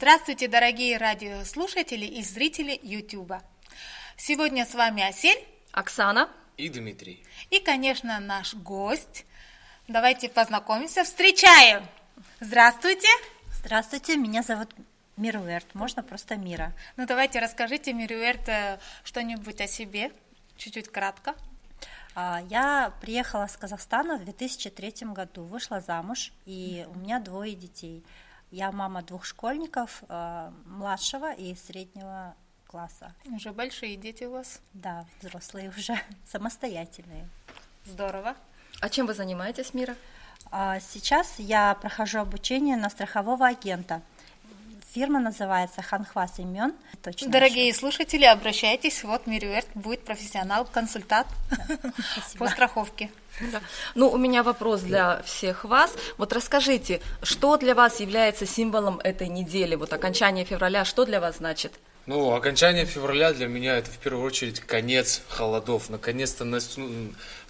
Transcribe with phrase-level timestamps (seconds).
[0.00, 3.32] Здравствуйте, дорогие радиослушатели и зрители YouTube.
[4.16, 7.20] Сегодня с вами Асель, Оксана и Дмитрий.
[7.50, 9.26] И, конечно, наш гость.
[9.88, 11.02] Давайте познакомимся.
[11.02, 11.84] Встречаем!
[12.38, 13.08] Здравствуйте!
[13.52, 14.72] Здравствуйте, меня зовут
[15.16, 15.74] Мируэрт.
[15.74, 16.72] Можно просто Мира.
[16.96, 20.12] Ну, давайте расскажите, Мируэрт, э, что-нибудь о себе,
[20.56, 21.34] чуть-чуть кратко.
[22.14, 28.04] А, я приехала с Казахстана в 2003 году, вышла замуж, и у меня двое детей.
[28.50, 32.34] Я мама двух школьников, э, младшего и среднего
[32.66, 33.14] класса.
[33.26, 34.60] Уже большие дети у вас?
[34.72, 37.28] Да, взрослые уже, самостоятельные.
[37.84, 38.34] Здорово.
[38.80, 39.96] А чем вы занимаетесь, Мира?
[40.50, 44.02] А, сейчас я прохожу обучение на страхового агента–
[44.94, 46.72] Фирма называется Ханхва Семен.
[47.02, 47.78] Точно Дорогие еще.
[47.78, 49.04] слушатели, обращайтесь.
[49.04, 51.26] Вот Мируэрт будет профессионал-консультант
[52.38, 53.10] по страховке.
[53.52, 53.60] Да.
[53.94, 55.94] Ну, у меня вопрос для всех вас.
[56.16, 59.74] Вот расскажите, что для вас является символом этой недели?
[59.74, 61.72] Вот окончание февраля, что для вас значит?
[62.06, 65.90] Ну, окончание февраля для меня это в первую очередь конец холодов.
[65.90, 66.46] Наконец-то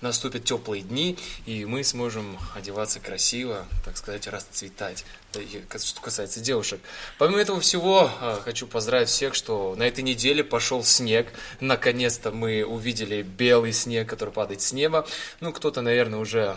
[0.01, 6.81] наступят теплые дни, и мы сможем одеваться красиво, так сказать, расцветать что касается девушек.
[7.19, 11.29] Помимо этого всего, а, хочу поздравить всех, что на этой неделе пошел снег.
[11.61, 15.07] Наконец-то мы увидели белый снег, который падает с неба.
[15.41, 16.57] Ну, кто-то, наверное, уже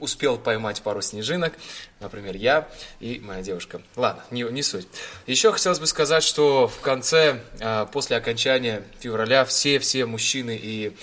[0.00, 1.54] успел поймать пару снежинок.
[2.00, 2.68] Например, я
[3.00, 3.80] и моя девушка.
[3.96, 4.86] Ладно, не, не суть.
[5.26, 10.94] Еще хотелось бы сказать, что в конце, а, после окончания февраля, все-все мужчины и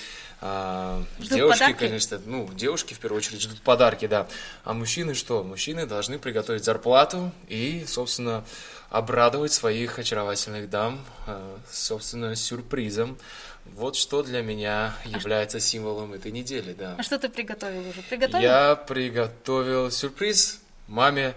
[0.43, 1.79] а, девушки, подарки?
[1.79, 4.27] конечно, ну, девушки в первую очередь ждут подарки, да.
[4.63, 5.43] А мужчины что?
[5.43, 8.43] Мужчины должны приготовить зарплату и, собственно,
[8.89, 13.19] обрадовать своих очаровательных дам, а, собственно, сюрпризом.
[13.65, 16.95] Вот что для меня а является а символом этой недели, да.
[16.97, 18.01] А что ты приготовил уже?
[18.01, 18.43] Приготовил?
[18.43, 21.35] Я приготовил сюрприз маме,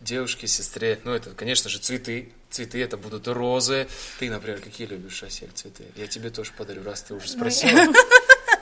[0.00, 0.98] девушке, сестре.
[1.04, 2.32] Ну, это, конечно же, цветы.
[2.54, 3.88] Цветы это будут розы.
[4.20, 5.86] Ты, например, какие любишь, Асель, цветы?
[5.96, 7.92] Я тебе тоже подарю, раз ты уже спросила.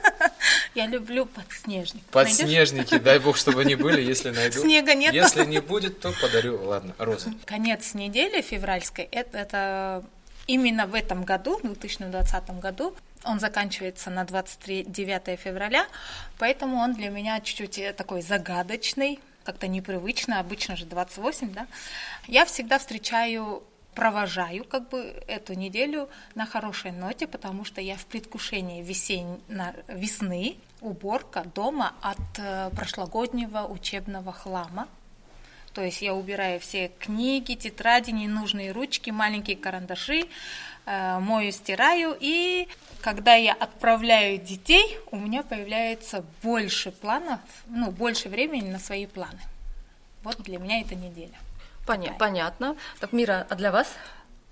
[0.74, 2.02] Я люблю подснежник.
[2.04, 4.62] Подснежники, дай бог, чтобы они были, если найду.
[4.62, 5.12] Снега нет.
[5.12, 7.34] Если не будет, то подарю, ладно, розы.
[7.44, 10.04] Конец недели февральской, это, это
[10.46, 15.86] именно в этом году, в 2020 году, он заканчивается на 29 февраля,
[16.38, 21.66] поэтому он для меня чуть-чуть э, такой загадочный, как-то непривычно, обычно же 28, да.
[22.26, 23.62] Я всегда встречаю
[23.94, 29.40] провожаю как бы эту неделю на хорошей ноте, потому что я в предвкушении весень...
[29.88, 34.88] весны, уборка дома от э, прошлогоднего учебного хлама.
[35.74, 40.24] То есть я убираю все книги, тетради, ненужные ручки, маленькие карандаши,
[40.86, 42.16] э, мою, стираю.
[42.20, 42.68] И
[43.00, 49.40] когда я отправляю детей, у меня появляется больше планов, ну, больше времени на свои планы.
[50.22, 51.38] Вот для меня это неделя.
[51.86, 52.76] Поня- понятно.
[53.00, 53.88] Так, Мира, а для вас?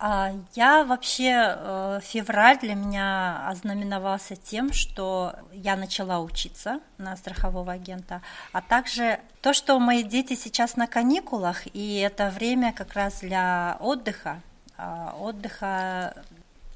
[0.02, 7.72] А, я вообще, э, февраль для меня ознаменовался тем, что я начала учиться на страхового
[7.72, 13.20] агента, а также то, что мои дети сейчас на каникулах, и это время как раз
[13.20, 14.40] для отдыха,
[14.78, 16.14] а, отдыха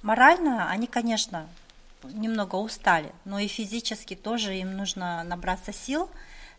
[0.02, 1.46] морально, они, конечно,
[2.02, 6.10] немного устали, но и физически тоже им нужно набраться сил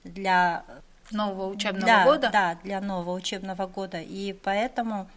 [0.04, 0.64] для
[1.12, 2.30] нового учебного для, года?
[2.32, 4.02] Да, для нового учебного года.
[4.02, 5.10] И поэтому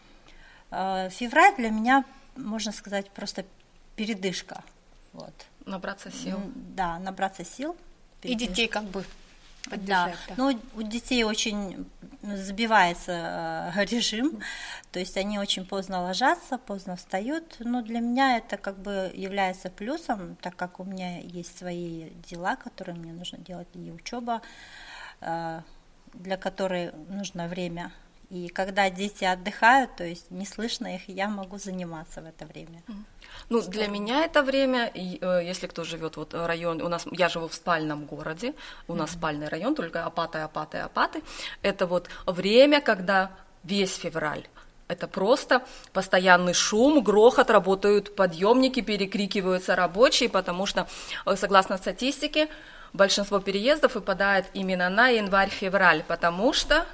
[0.70, 2.04] э, февраль для меня,
[2.36, 3.44] можно сказать, просто
[3.96, 4.62] передышка.
[5.12, 5.34] Вот.
[5.66, 6.40] Набраться сил.
[6.54, 7.76] Да, набраться сил.
[8.20, 8.44] Передышка.
[8.44, 9.04] И детей как бы
[9.76, 10.12] да.
[10.28, 10.34] да.
[10.36, 11.86] Ну, у детей очень
[12.22, 14.40] сбивается э, режим,
[14.92, 17.56] то есть они очень поздно ложатся, поздно встают.
[17.60, 22.56] Но для меня это как бы является плюсом, так как у меня есть свои дела,
[22.56, 24.42] которые мне нужно делать, и учеба,
[25.20, 25.60] э,
[26.14, 27.92] для которой нужно время.
[28.30, 32.82] И когда дети отдыхают, то есть не слышно их, я могу заниматься в это время.
[33.48, 37.48] Ну, для меня это время, э, если кто живет вот район, у нас, я живу
[37.48, 38.52] в спальном городе,
[38.86, 39.18] у нас mm-hmm.
[39.18, 41.22] спальный район, только Апаты, Апаты, Апаты.
[41.62, 43.30] Это вот время, когда
[43.64, 44.46] весь февраль
[44.88, 45.62] это просто
[45.92, 50.88] постоянный шум, грохот, работают подъемники, перекрикиваются рабочие, потому что,
[51.26, 52.48] э, согласно статистике,
[52.92, 56.86] большинство переездов выпадает именно на январь-февраль, потому что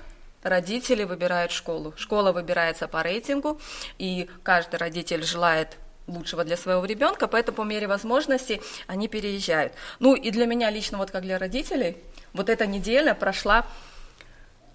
[0.43, 1.95] родители выбирают школу.
[1.97, 3.61] Школа выбирается по рейтингу,
[3.99, 5.77] и каждый родитель желает
[6.07, 9.73] лучшего для своего ребенка, поэтому по мере возможности они переезжают.
[10.01, 11.97] Ну и для меня лично, вот как для родителей,
[12.35, 13.67] вот эта неделя прошла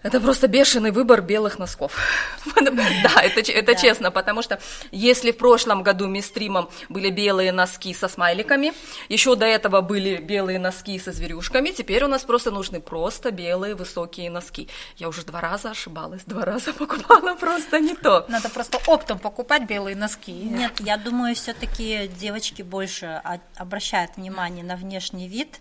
[0.02, 1.98] Это просто бешеный выбор белых носков.
[3.04, 4.60] Да, это, это честно, потому что
[4.92, 8.74] если в прошлом году мистримом были белые носки со смайликами,
[9.10, 13.76] еще до этого были белые носки со зверюшками, теперь у нас просто нужны просто белые
[13.76, 14.70] высокие носки.
[14.98, 18.26] Я уже два раза ошибалась, два раза покупала просто не то.
[18.30, 20.32] Надо просто оптом покупать белые носки.
[20.32, 23.22] Нет, я думаю, все-таки девочки больше
[23.56, 25.60] обращают внимание на внешний вид,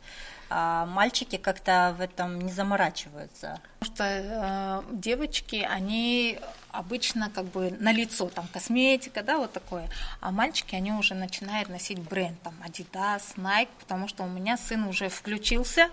[0.50, 3.61] а мальчики как-то в этом не заморачиваются.
[3.79, 6.39] Потому что э, девочки, они
[6.71, 9.89] обычно как бы на лицо, там косметика, да, вот такое,
[10.21, 14.85] а мальчики, они уже начинают носить бренд, там Adidas, Nike, потому что у меня сын
[14.85, 15.89] уже включился,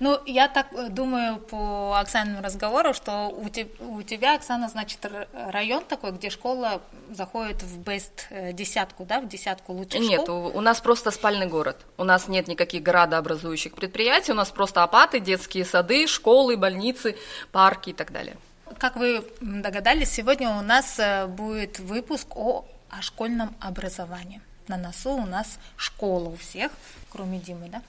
[0.00, 5.06] ну, я так э, думаю по Оксаниному разговору, что у, te, у тебя, Оксана, значит,
[5.32, 6.80] район такой, где школа
[7.10, 10.46] заходит в бест э, десятку, да, в десятку лучших Нет, школ?
[10.46, 11.76] у, у нас просто спальный город.
[11.96, 17.16] У нас нет никаких городообразующих предприятий, у нас просто апаты, детские сады, школы, больницы,
[17.52, 18.36] парки и так далее.
[18.78, 24.40] Как вы догадались, сегодня у нас э, будет выпуск о, о школьном образовании.
[24.68, 26.72] На носу у нас школа у всех,
[27.10, 27.82] кроме Димы, да?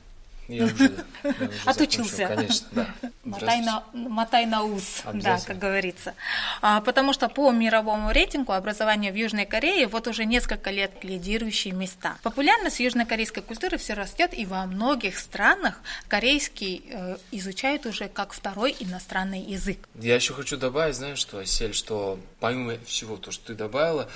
[0.47, 0.75] Я уже,
[1.23, 2.27] я уже Отучился.
[2.27, 2.87] Закончил, конечно, да.
[3.23, 6.13] Мотай на, мотай на ус, да, как говорится.
[6.61, 11.73] А, потому что по мировому рейтингу образование в Южной Корее вот уже несколько лет лидирующие
[11.73, 12.17] места.
[12.23, 18.75] Популярность южнокорейской культуры все растет, и во многих странах корейский э, изучают уже как второй
[18.79, 19.89] иностранный язык.
[19.95, 24.07] Я еще хочу добавить, знаешь, что, Асель, что помимо всего то, что ты добавила,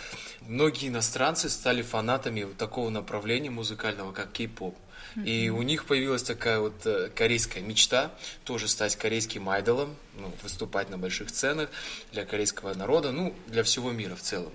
[0.47, 4.77] многие иностранцы стали фанатами такого направления музыкального, как кей-поп.
[5.25, 8.11] И у них появилась такая вот э, корейская мечта
[8.43, 11.69] тоже стать корейским айдолом, ну, выступать на больших сценах
[12.11, 14.51] для корейского народа, ну, для всего мира в целом.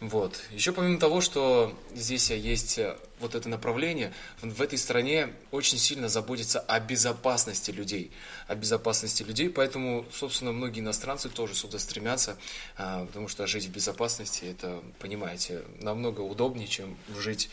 [0.00, 0.42] Вот.
[0.52, 4.12] Еще помимо того, что здесь есть э, вот это направление,
[4.42, 8.10] в этой стране очень сильно заботится о безопасности людей,
[8.46, 12.36] о безопасности людей, поэтому, собственно, многие иностранцы тоже сюда стремятся,
[12.76, 17.48] а, потому что жить в безопасности, это, понимаете, намного удобнее, чем жить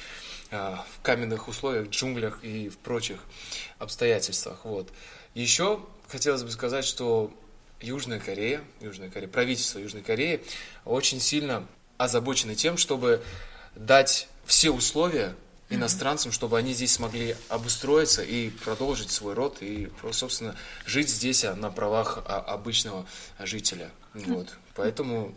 [0.53, 3.19] в каменных условиях, джунглях и в прочих
[3.79, 4.65] обстоятельствах.
[4.65, 4.89] Вот.
[5.33, 7.33] Еще хотелось бы сказать, что
[7.81, 10.43] Южная Корея, Южная Корея, правительство Южной Кореи
[10.85, 11.67] очень сильно
[11.97, 13.23] озабочено тем, чтобы
[13.75, 15.35] дать все условия
[15.69, 21.71] иностранцам, чтобы они здесь смогли обустроиться и продолжить свой род и, собственно, жить здесь на
[21.71, 23.05] правах а, обычного
[23.39, 23.89] жителя.
[24.13, 24.55] Вот.
[24.75, 25.33] Поэтому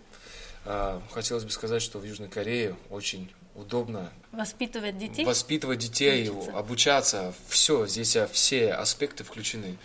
[0.65, 6.58] э, хотелось бы сказать, что в Южной Корее очень удобно воспитывать детей, воспитывать детей, учиться.
[6.58, 9.76] обучаться, все здесь все аспекты включены.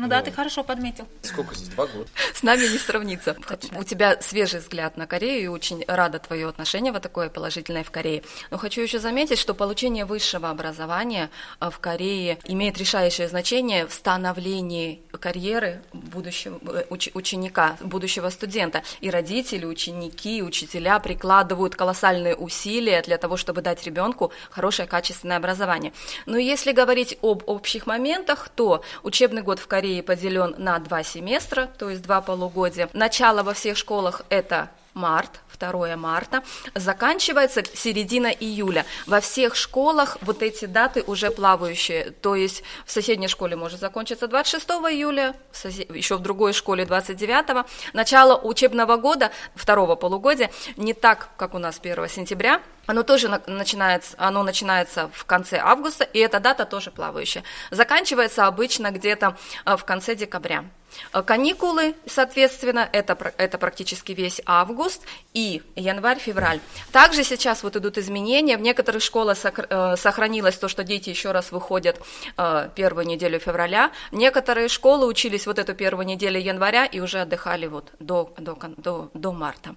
[0.00, 1.06] Ну да, ты хорошо подметил.
[1.20, 1.68] Сколько здесь?
[1.68, 2.08] Два года.
[2.34, 3.36] С нами не сравнится.
[3.76, 7.90] У тебя свежий взгляд на Корею, и очень рада твое отношение вот такое положительное в
[7.90, 8.22] Корее.
[8.50, 13.92] Но хочу еще заметить, что получение высшего образования а, в Корее имеет решающее значение в
[13.92, 18.82] становлении карьеры будущего э, уч, ученика, будущего студента.
[19.02, 25.92] И родители, ученики, учителя прикладывают колоссальные усилия для того, чтобы дать ребенку хорошее качественное образование.
[26.24, 31.02] Но если говорить об общих моментах, то учебный год в Корее Кореи поделен на два
[31.02, 32.88] семестра, то есть два полугодия.
[32.92, 36.42] Начало во всех школах это март, 2 марта,
[36.74, 38.86] заканчивается середина июля.
[39.06, 44.26] Во всех школах вот эти даты уже плавающие, то есть в соседней школе может закончиться
[44.26, 45.94] 26 июля, в сосед...
[45.94, 47.66] еще в другой школе 29.
[47.92, 52.60] Начало учебного года, второго полугодия, не так, как у нас 1 сентября,
[52.90, 57.44] оно тоже начинается, оно начинается в конце августа, и эта дата тоже плавающая.
[57.70, 60.64] Заканчивается обычно где-то а, в конце декабря.
[61.12, 65.02] А, каникулы, соответственно, это, это практически весь август
[65.34, 66.60] и январь-февраль.
[66.92, 68.56] Также сейчас вот идут изменения.
[68.56, 72.00] В некоторых школах э, сохранилось то, что дети еще раз выходят
[72.36, 73.90] э, первую неделю февраля.
[74.12, 79.10] Некоторые школы учились вот эту первую неделю января и уже отдыхали вот до, до, до,
[79.14, 79.76] до марта.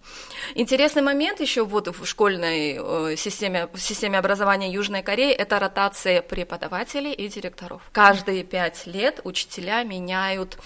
[0.55, 6.21] Интересный момент еще вот в школьной э, системе, в системе образования Южной Кореи– это ротация
[6.21, 7.81] преподавателей и директоров.
[7.91, 10.57] Каждые пять лет учителя меняют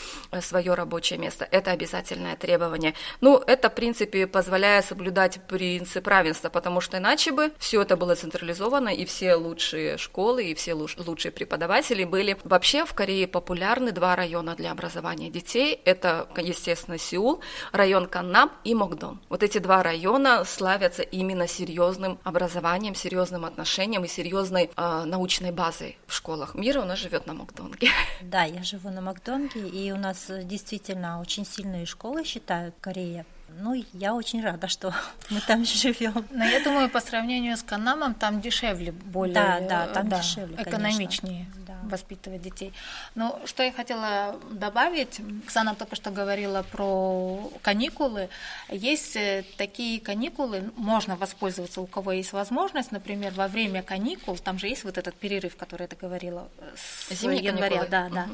[0.42, 1.48] свое рабочее место.
[1.52, 2.94] Это обязательное требование.
[3.22, 8.16] Ну, это, в принципе, позволяет соблюдать принцип равенства, потому что иначе бы все это было
[8.16, 12.38] централизовано, и все лучшие школы, и все лучшие преподаватели были.
[12.44, 15.80] Вообще в Корее популярны два района для образования детей.
[15.86, 17.42] Это, естественно, Сеул,
[17.72, 19.20] район Каннам и Мокдон.
[19.30, 25.98] Вот эти два района славятся именно серьезным образованием, серьезным отношением и серьезной э, научной базой
[26.08, 26.82] в школах мира.
[26.82, 27.90] У нас живет на Макдонге.
[28.22, 33.26] Да, я живу на Макдонге, и у нас действительно очень сильные школы считают Корея.
[33.60, 34.94] Ну, я очень рада, что
[35.30, 36.26] мы там живем.
[36.32, 40.56] Но я думаю, по сравнению с Канамом, там дешевле, более да, да, там да, дешевле,
[40.58, 41.48] экономичнее.
[41.54, 41.57] Да.
[41.88, 42.74] Воспитывать детей.
[43.16, 48.30] Но что я хотела добавить, Оксана только что говорила про каникулы.
[48.70, 54.60] Есть э, такие каникулы, можно воспользоваться, у кого есть возможность, например, во время каникул, там
[54.60, 57.90] же есть вот этот перерыв, который ты говорила, с Зимние января, каникулы.
[57.90, 58.28] да, да.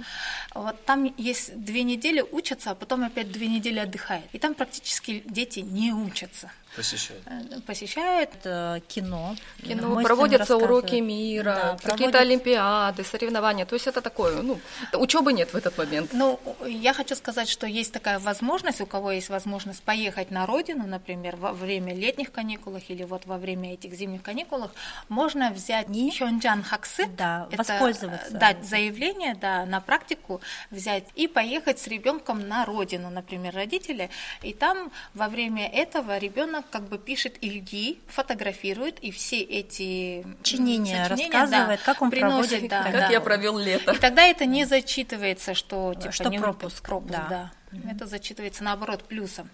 [0.53, 4.25] Вот там есть две недели учатся, а потом опять две недели отдыхают.
[4.33, 6.51] И там практически дети не учатся.
[6.75, 7.22] Посещает.
[7.27, 9.36] Э, Посещают Это кино.
[9.62, 13.65] Кино, сын проводятся уроки мира, Да, какие-то олимпиады, соревнования.
[13.65, 14.60] То есть это такое, ну,
[14.94, 16.12] учебы нет в этот момент.
[16.13, 20.88] Ну, я хочу сказать, что есть такая возможность, у кого есть возможность поехать на родину,
[20.88, 24.70] например, во время летних каникул или вот во время этих зимних каникул,
[25.10, 28.36] можно взять И- Хёнджан Хаксы, Да, это, воспользоваться.
[28.36, 34.10] э, дать заявление, да, на практику взять и поехать с ребенком на родину, например, родители,
[34.42, 41.08] и там во время этого ребенок как бы пишет ильги, фотографирует, и все эти сочинения,
[41.08, 42.84] рассказывает, как он приносит, проводит да.
[42.84, 43.10] Как да.
[43.10, 43.91] я провел лето.
[43.91, 47.51] И тогда это не зачитывается, что типа Что не пропуск, пропуск, да.
[47.72, 47.91] да.
[47.91, 49.50] Это зачитывается наоборот плюсом.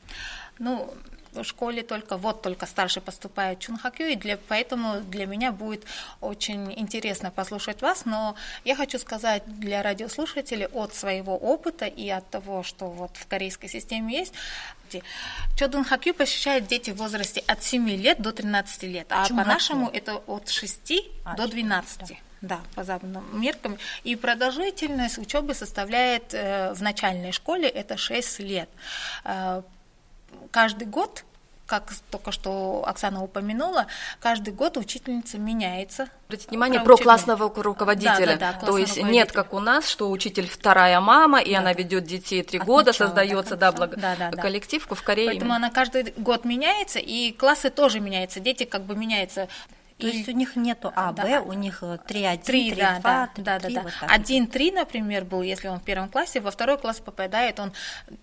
[0.57, 0.93] Ну,
[1.33, 5.85] в школе только вот только старший поступает в Чунхакю, и для, поэтому для меня будет
[6.21, 12.29] очень интересно послушать вас, но я хочу сказать для радиослушателей от своего опыта и от
[12.29, 14.33] того, что вот в корейской системе есть,
[15.55, 20.15] Чодун Хакю посещают дети в возрасте от 7 лет до 13 лет, а по-нашему это
[20.15, 20.93] от 6
[21.25, 22.17] А, до 12.
[22.41, 23.77] Да, по западным меркам.
[24.05, 28.69] И продолжительность учебы составляет э, в начальной школе это 6 лет.
[29.25, 29.61] Э,
[30.51, 31.23] каждый год,
[31.65, 33.85] как только что Оксана упомянула,
[34.19, 36.07] каждый год учительница меняется.
[36.27, 38.37] Обратите внимание Про про классного руководителя.
[38.37, 41.51] Да, да, да, То классный есть нет, как у нас, что учитель вторая мама, и
[41.53, 41.77] Да, она да.
[41.79, 44.41] ведет детей три От года, начала создается да, благо- Да, да, да.
[44.41, 44.85] коллектив.
[44.89, 48.39] В Корее Поэтому она каждый год меняется, и классы тоже меняются.
[48.39, 49.47] Дети как бы меняются.
[49.99, 51.23] То И- есть у них нету А, Да.
[51.23, 53.81] Б, у них 3-1, Три, 3-2, да, да, да, да, 3-3, да.
[53.81, 54.11] вот так.
[54.11, 57.73] Один-три, например, был, если он в первом классе, во второй класс попадает он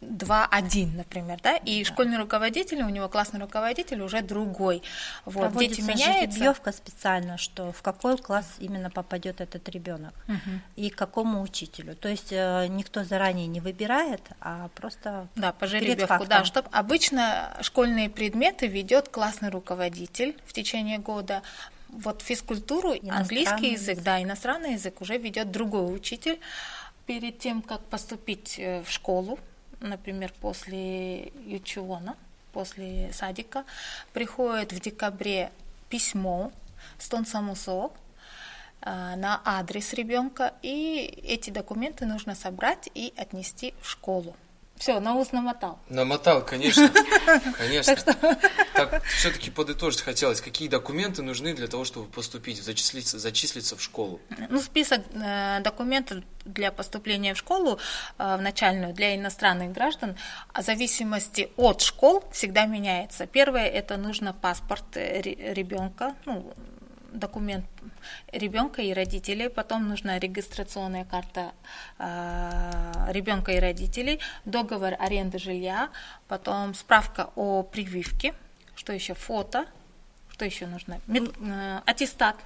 [0.00, 4.82] 2-1, например, да, и школьный руководитель, у него классный руководитель уже другой.
[5.24, 6.12] Вот, дети меняются.
[6.12, 10.14] жеребьевка специально, что в какой класс именно попадет этот ребенок
[10.76, 11.94] и к какому учителю.
[11.94, 17.56] То есть э, никто заранее не выбирает, а просто Да, по жеребьевку, да, чтобы обычно
[17.60, 21.42] школьные предметы ведет классный руководитель в течение года.
[21.96, 26.38] Вот физкультуру, английский язык, да, иностранный язык уже ведет другой учитель.
[27.06, 29.38] Перед тем, как поступить э, в школу,
[29.80, 32.16] например, после ючиона,
[32.52, 33.64] после садика,
[34.12, 35.50] приходит в декабре
[35.88, 36.52] письмо
[36.98, 37.90] с Тонсамусо
[38.82, 44.36] на адрес ребенка, и эти документы нужно собрать и отнести в школу.
[44.76, 45.78] Все, на ус намотал.
[45.88, 46.90] Намотал, конечно.
[47.58, 47.96] Конечно.
[48.74, 54.20] Так, все-таки подытожить хотелось, какие документы нужны для того, чтобы поступить, зачислиться, зачислиться в школу.
[54.50, 57.78] Ну, список э, документов для поступления в школу,
[58.18, 60.16] э, в начальную, для иностранных граждан,
[60.54, 63.26] в зависимости от школ всегда меняется.
[63.26, 66.54] Первое, это нужно паспорт ребенка, ну,
[67.16, 67.64] документ
[68.32, 71.52] ребенка и родителей, потом нужна регистрационная карта
[71.98, 75.90] э, ребенка и родителей, договор аренды жилья,
[76.28, 78.34] потом справка о прививке,
[78.74, 79.66] что еще фото,
[80.30, 82.36] что еще нужно, Мед- э, аттестат,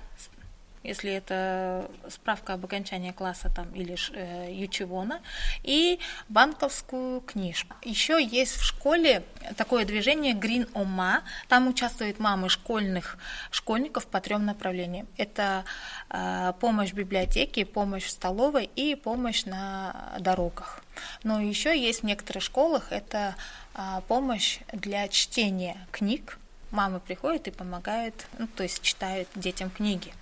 [0.83, 5.21] если это справка об окончании класса там или э, ючевона,
[5.63, 7.77] и банковскую книжку.
[7.83, 9.23] Еще есть в школе
[9.57, 13.19] такое движение Green Oma, там участвуют мамы школьных
[13.51, 15.07] школьников по трем направлениям.
[15.17, 15.65] Это
[16.09, 20.83] э, помощь в библиотеке, помощь в столовой и помощь на дорогах.
[21.23, 23.37] Но еще есть в некоторых школах это
[23.75, 26.39] э, помощь для чтения книг,
[26.71, 30.13] мамы приходят и помогают, ну, то есть читают детям книги.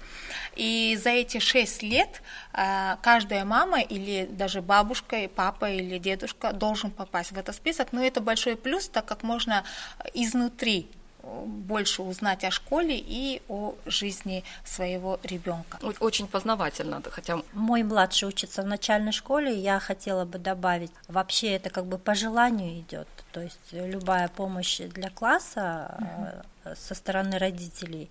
[0.57, 6.53] И за эти шесть лет а, каждая мама или даже бабушка, и папа или дедушка
[6.53, 7.93] должен попасть в этот список.
[7.93, 9.65] Но это большой плюс, так как можно
[10.15, 10.89] изнутри
[11.47, 15.79] больше узнать о школе и о жизни своего ребенка.
[16.01, 21.53] Очень познавательно, да, хотя Мой младший учится в начальной школе, я хотела бы добавить, вообще
[21.53, 27.39] это как бы по желанию идет, то есть любая помощь для класса э, со стороны
[27.39, 28.11] родителей,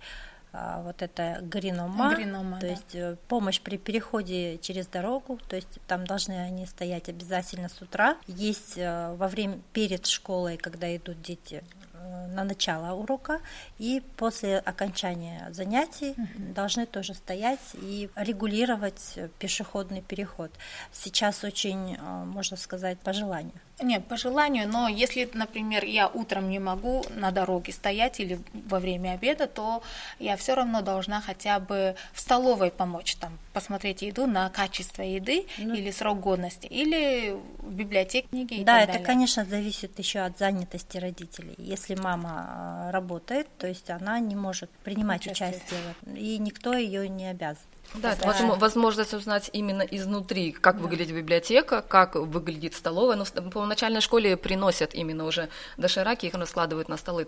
[0.50, 2.72] а, вот это гринома, Гринома, то да.
[2.72, 7.82] есть э, помощь при переходе через дорогу, то есть там должны они стоять обязательно с
[7.82, 8.16] утра.
[8.26, 11.87] Есть э, во время перед школой, когда идут дети э,
[12.28, 13.40] на начало урока,
[13.78, 16.52] и после окончания занятий угу.
[16.54, 20.50] должны тоже стоять и регулировать пешеходный переход.
[20.92, 23.60] Сейчас очень, э, можно сказать, по желанию.
[23.80, 28.80] Нет, по желанию, но если, например, я утром не могу на дороге стоять или во
[28.80, 29.82] время обеда, то
[30.18, 35.46] я все равно должна хотя бы в столовой помочь, там, посмотреть еду на качество еды
[35.58, 39.06] ну, или срок годности, или в библиотеке книги Да, это, далее.
[39.06, 41.54] конечно, зависит еще от занятости родителей.
[41.58, 45.60] Если мама э, работает, то есть она не может принимать участие,
[46.04, 47.62] участие и никто ее не обязан.
[47.94, 50.82] Да, это возможность узнать именно изнутри, как да.
[50.82, 53.16] выглядит библиотека, как выглядит столовая.
[53.16, 57.26] Ну, по начальной школе приносят именно уже дошираки, их раскладывают на столы.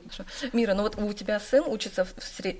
[0.52, 2.12] Мира, ну вот у тебя сын учится в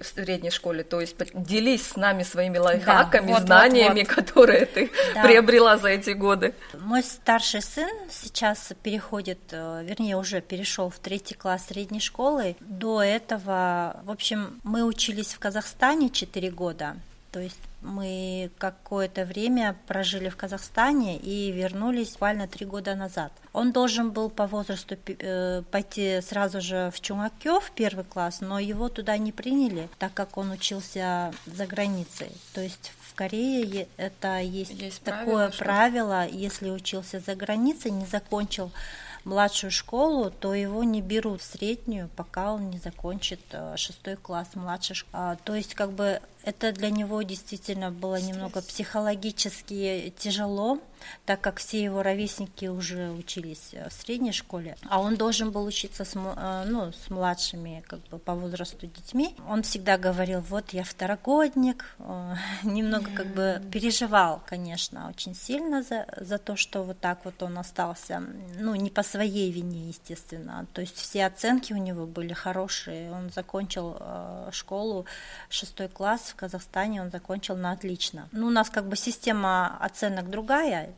[0.05, 4.17] средней школе, то есть делись с нами своими лайфхаками, да, вот, знаниями, вот, вот.
[4.17, 5.23] которые ты да.
[5.23, 6.55] приобрела за эти годы.
[6.79, 12.57] Мой старший сын сейчас переходит, э, вернее, уже перешел в третий класс средней школы.
[12.61, 16.97] До этого, в общем, мы учились в Казахстане 4 года.
[17.33, 23.33] То есть мы какое-то время прожили в Казахстане и вернулись буквально три года назад.
[23.53, 28.59] Он должен был по возрасту э, пойти сразу же в Чунгакё, в первый класс, но
[28.59, 32.31] его туда не приняли, так как он учился за границей.
[32.53, 38.07] То есть в Корее это есть, есть такое правило, правило, если учился за границей, не
[38.07, 38.71] закончил
[39.25, 44.49] младшую школу, то его не берут в среднюю, пока он не закончит э, шестой класс
[44.55, 45.13] младшей школы.
[45.13, 50.79] А, то есть как бы это для него действительно было немного психологически тяжело,
[51.25, 55.65] так как все его ровесники уже учились э, в средней школе, а он должен был
[55.65, 59.35] учиться с, э, ну, с младшими как бы по возрасту детьми.
[59.49, 66.07] Он всегда говорил, вот я второгодник, э, немного как бы переживал, конечно, очень сильно за,
[66.17, 68.23] за то, что вот так вот он остался,
[68.59, 73.31] ну, не по своей вине, естественно, то есть все оценки у него были хорошие, он
[73.31, 73.97] закончил
[74.51, 75.07] школу,
[75.49, 78.29] шестой класс, в Казахстане он закончил на отлично.
[78.33, 80.95] Ну, у нас как бы система оценок другая.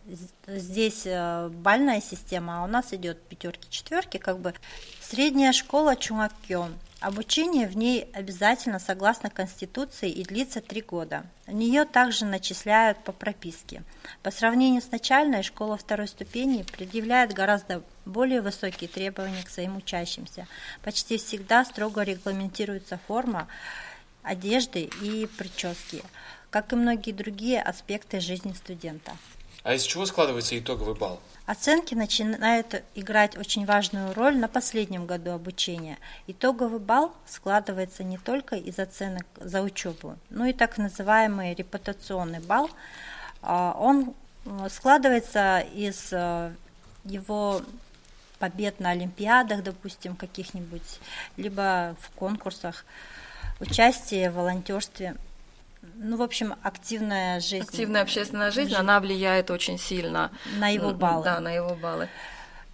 [0.47, 4.55] Здесь э, бальная система, а у нас идет пятерки, четверки, как бы
[5.01, 6.75] средняя школа Чунгаккён.
[7.03, 11.25] Обучение в ней обязательно согласно Конституции и длится три года.
[11.49, 13.83] В нее также начисляют по прописке.
[14.23, 20.47] По сравнению с начальной, школа второй ступени предъявляет гораздо более высокие требования к своим учащимся.
[20.85, 23.49] Почти всегда строго регламентируется форма,
[24.23, 26.03] одежды и прически,
[26.51, 29.13] как и многие другие аспекты жизни студента.
[29.63, 31.21] А из чего складывается итоговый балл?
[31.47, 35.99] Оценки начинают играть очень важную роль на последнем году обучения.
[36.27, 42.71] Итоговый балл складывается не только из оценок за учебу, но и так называемый репутационный балл.
[43.41, 44.15] А, он
[44.71, 46.53] складывается из э,
[47.05, 47.63] его
[48.39, 51.01] побед на олимпиадах, допустим, каких-нибудь,
[51.37, 52.85] либо в конкурсах
[53.63, 55.17] участие в волонтерстве.
[55.97, 57.65] Ну, в общем, активная жизнь.
[57.65, 60.31] Активная общественная жизнь, жизнь, она влияет очень сильно.
[60.59, 61.25] На его баллы.
[61.25, 62.09] Да, на его баллы.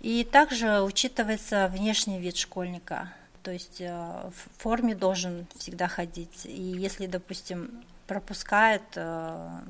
[0.00, 3.12] И также учитывается внешний вид школьника.
[3.42, 6.44] То есть э, в форме должен всегда ходить.
[6.44, 7.70] И если, допустим,
[8.06, 9.60] пропускает, э,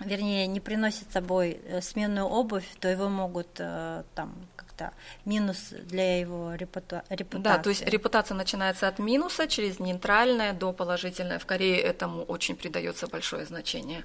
[0.00, 4.34] вернее, не приносит с собой э, сменную обувь, то его могут там
[4.76, 7.42] как-то минус для его репута- репутации.
[7.42, 11.38] Да, то есть репутация начинается от минуса через нейтральное до положительное.
[11.38, 14.04] В Корее этому очень придается большое значение.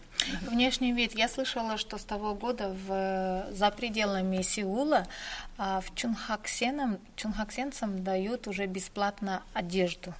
[0.49, 1.13] Внешний вид.
[1.15, 5.07] Я слышала, что с того года в, за пределами Сеула
[5.57, 10.13] а, в Чунхаксенам, чунхаксенцам дают уже бесплатно одежду.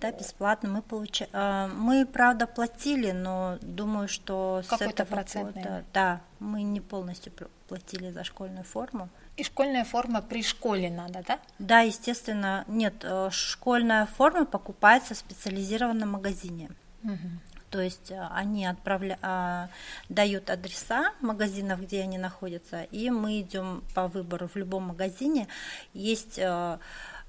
[0.00, 0.68] Да, бесплатно.
[0.68, 1.30] Мы получаем.
[1.78, 7.32] Мы, правда, платили, но думаю, что с этого процент, года, да, мы не полностью
[7.68, 9.08] платили за школьную форму.
[9.36, 11.40] И школьная форма при школе надо, да?
[11.58, 12.64] Да, естественно.
[12.68, 16.70] Нет, э, школьная форма покупается в специализированном магазине.
[17.02, 17.28] Угу.
[17.70, 19.18] То есть э, они отправля...
[19.22, 19.70] А,
[20.08, 25.48] дают адреса магазинов, где они находятся, и мы идем по выбору в любом магазине.
[25.94, 26.78] Есть э,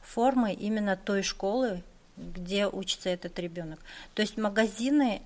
[0.03, 1.81] формы именно той школы,
[2.17, 3.79] где учится этот ребенок.
[4.13, 5.21] То есть магазины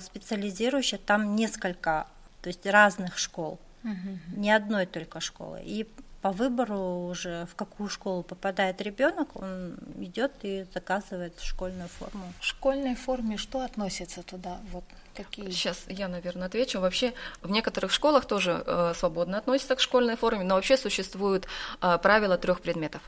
[0.00, 2.08] специализирующие, там несколько,
[2.42, 4.18] то есть разных школ, угу.
[4.36, 5.62] не одной только школы.
[5.64, 5.88] И
[6.22, 12.32] по выбору уже в какую школу попадает ребенок, он идет и заказывает школьную форму.
[12.40, 14.58] В школьной форме что относится туда?
[14.70, 15.50] Вот какие?
[15.50, 16.80] Сейчас я, наверное, отвечу.
[16.80, 21.46] Вообще в некоторых школах тоже э, свободно относятся к школьной форме, но вообще существуют
[21.80, 23.02] э, правила трех предметов.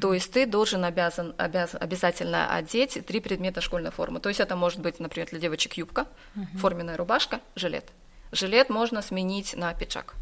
[0.00, 4.20] То есть ты должен обязан, обязан обязательно одеть три предмета школьной формы.
[4.20, 6.58] То есть это может быть, например, для девочек юбка, uh-huh.
[6.58, 7.86] форменная рубашка, жилет.
[8.30, 10.14] Жилет можно сменить на пиджак.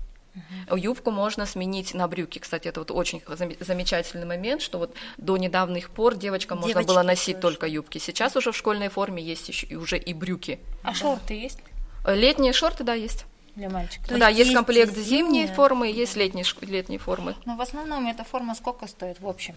[0.71, 2.39] Юбку можно сменить на брюки.
[2.39, 3.23] Кстати, это вот очень
[3.61, 7.57] замечательный момент, что вот до недавних пор девочкам Девочки можно было носить тоже.
[7.57, 7.99] только юбки.
[7.99, 10.61] Сейчас уже в школьной форме есть еще, уже и брюки.
[10.83, 10.95] А да.
[10.95, 11.59] шорты есть?
[12.07, 13.27] Летние шорты, да, есть
[13.59, 14.09] для мальчиков.
[14.09, 17.35] То да, есть, есть комплект зимней формы, есть летние, летние формы.
[17.45, 19.57] Но в основном эта форма сколько стоит в общем?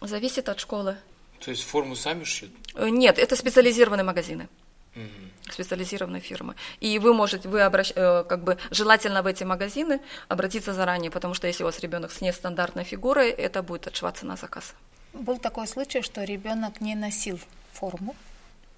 [0.00, 0.96] Зависит от школы.
[1.44, 2.52] То есть форму сами шьют?
[2.74, 4.48] Э, нет, это специализированные магазины.
[4.96, 5.02] Угу.
[5.50, 6.54] Специализированные фирмы.
[6.80, 11.34] И вы можете, вы обращ, э, как бы желательно в эти магазины обратиться заранее, потому
[11.34, 14.74] что если у вас ребенок с нестандартной фигурой, это будет отшиваться на заказ.
[15.12, 17.40] Был такой случай, что ребенок не носил
[17.72, 18.14] форму,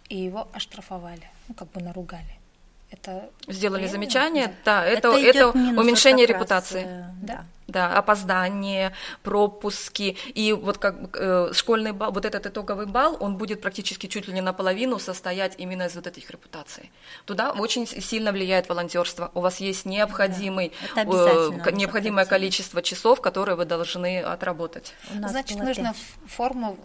[0.09, 2.44] и его оштрафовали, ну как бы наругали
[2.95, 6.85] это сделали замечание, да, это, это, это уменьшение репутации.
[6.85, 7.45] Раз, да.
[7.67, 10.17] Да, опоздание, пропуски.
[10.35, 14.35] И вот как э, школьный бал, вот этот итоговый бал, он будет практически чуть ли
[14.35, 16.93] не наполовину состоять именно из вот этих репутаций.
[17.25, 19.31] Туда очень сильно влияет волонтерство.
[19.35, 24.95] У вас есть необходимый, да, э, необходимое количество часов, которые вы должны отработать.
[25.15, 25.95] Значит, нужно
[26.27, 26.77] форму,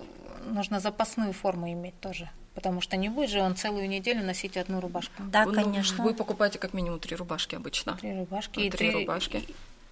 [0.46, 4.82] нужно запасную форму иметь тоже потому что не будет же он целую неделю носить одну
[4.82, 5.14] рубашку.
[5.20, 6.04] Да, ну, конечно.
[6.04, 7.94] Вы покупаете как минимум три рубашки обычно.
[7.94, 8.60] Три рубашки.
[8.60, 9.38] и три рубашки.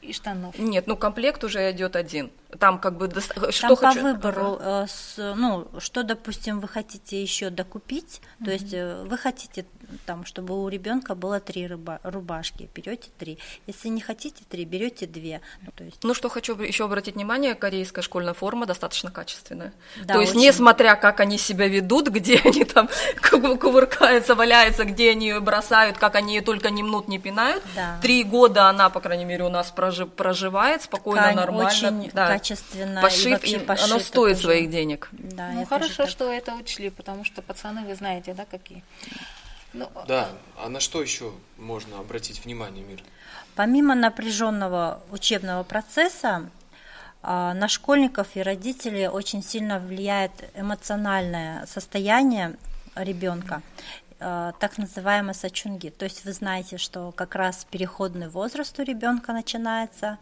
[0.01, 0.59] И, и штанов.
[0.59, 2.29] Нет, ну комплект уже идет один.
[2.59, 3.39] Там как бы доста...
[3.39, 4.01] Там что по хочу...
[4.01, 4.83] выбору, ага.
[4.83, 8.45] Э, с, ну что, допустим, вы хотите еще докупить, mm-hmm.
[8.45, 9.65] то есть э, вы хотите
[10.05, 13.37] там, чтобы у ребенка было три рыба, рубашки, берете три.
[13.67, 15.41] Если не хотите три, берете две.
[15.61, 16.03] Ну, то есть...
[16.03, 19.73] ну что хочу еще обратить внимание, корейская школьная форма достаточно качественная.
[20.03, 20.45] Да, то есть очень...
[20.45, 22.89] несмотря как они себя ведут, где они там
[23.21, 27.99] кувыркаются, валяются, где они ее бросают, как они ее только не мнут, не пинают, да.
[28.01, 31.67] три года она, по крайней мере, у нас проживает спокойно, Ткань нормально.
[31.67, 32.27] Очень да.
[32.27, 33.01] качественно.
[33.01, 35.09] Пошив, и, и оно стоит своих денег.
[35.11, 38.83] Да, ну хорошо, что это учли, потому что пацаны, вы знаете, да, какие.
[39.77, 43.03] Ну, да, а на что еще можно обратить внимание, Мир?
[43.55, 46.49] Помимо напряженного учебного процесса,
[47.21, 52.57] а, на школьников и родителей очень сильно влияет эмоциональное состояние
[52.95, 53.61] ребенка,
[54.19, 55.89] а, так называемые сачунги.
[55.89, 60.17] То есть вы знаете, что как раз переходный возраст у ребенка начинается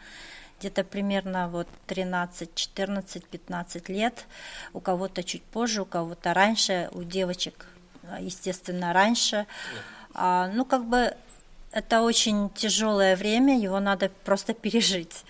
[0.59, 4.25] где-то примерно вот 13, 14, 15 лет,
[4.73, 7.67] у кого-то чуть позже, у кого-то раньше, у девочек
[8.19, 9.45] естественно, раньше.
[10.13, 11.15] А, ну, как бы
[11.71, 15.25] это очень тяжелое время, его надо просто пережить.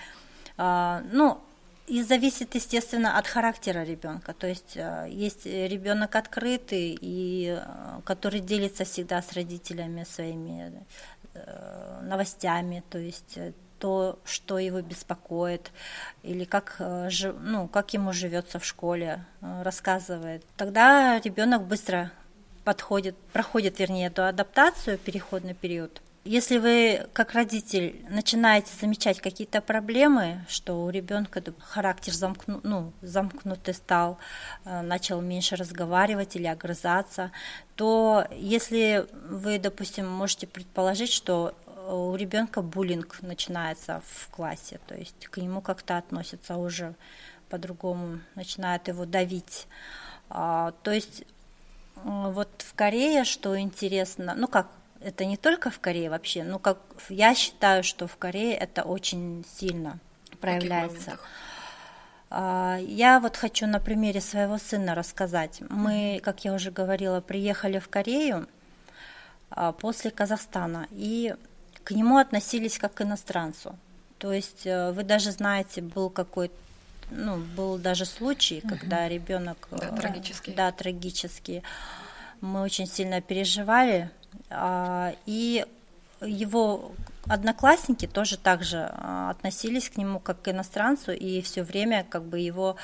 [0.58, 1.40] А, ну,
[1.88, 4.34] и зависит, естественно, от характера ребенка.
[4.34, 7.60] То есть а, есть ребенок открытый, и
[8.04, 10.86] который делится всегда с родителями своими
[11.34, 15.72] э, новостями, то есть э, то, что его беспокоит,
[16.24, 17.10] или как, э,
[17.40, 20.44] ну, как ему живется в школе, рассказывает.
[20.58, 22.12] Тогда ребенок быстро
[22.66, 26.02] подходит, проходит, вернее, эту адаптацию, переходный период.
[26.26, 33.76] Если вы, как родитель, начинаете замечать какие-то проблемы, что у ребенка характер замкну, ну, замкнутый
[33.76, 34.18] стал,
[34.66, 37.32] э, начал меньше разговаривать или огрызаться,
[37.76, 44.96] то если вы, допустим, можете предположить, что э, у ребенка буллинг начинается в классе, то
[44.96, 46.96] есть к нему как-то относятся уже
[47.50, 49.68] по-другому, начинают его давить.
[50.30, 51.24] А, то есть
[52.06, 54.68] вот в Корее, что интересно, ну как,
[55.00, 56.78] это не только в Корее вообще, ну как
[57.10, 60.00] я считаю, что в Корее это очень сильно
[60.40, 61.18] проявляется.
[62.30, 65.62] А, я вот хочу на примере своего сына рассказать.
[65.70, 68.48] Мы, как я уже говорила, приехали в Корею
[69.50, 71.36] а, после Казахстана, и
[71.84, 73.76] к нему относились как к иностранцу.
[74.20, 76.56] То есть э, вы даже знаете, был какой-то
[77.12, 78.70] ну, был даже случай, угу.
[78.70, 79.68] когда ребенок...
[79.72, 80.54] Да, э, трагический.
[80.54, 81.64] Да, трагический.
[82.42, 84.10] Мы очень сильно переживали.
[84.50, 85.66] А, и
[86.22, 86.92] его
[87.28, 92.24] одноклассники тоже так же а, относились к нему как к иностранцу и все время как
[92.24, 92.76] бы его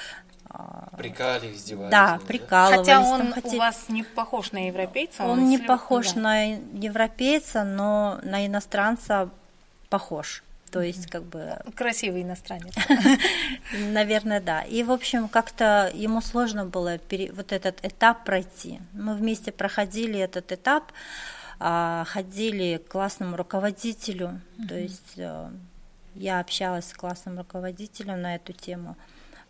[0.49, 1.91] а, Прикали, издевались.
[1.91, 2.79] Да, прикалывались.
[2.79, 3.49] Хотя он там, хотя...
[3.49, 5.23] у вас не похож на европейца.
[5.23, 6.21] Он, он не похож да.
[6.21, 9.29] на европейца, но на иностранца
[9.89, 10.43] похож.
[10.71, 11.57] То есть, как бы...
[11.75, 12.73] Красивый иностранец.
[13.73, 14.61] Наверное, да.
[14.61, 17.31] И, в общем, как-то ему сложно было пере...
[17.33, 18.79] вот этот этап пройти.
[18.93, 20.91] Мы вместе проходили этот этап,
[21.59, 24.39] а, ходили к классному руководителю.
[24.67, 25.49] То есть э,
[26.15, 28.95] я общалась с классным руководителем на эту тему.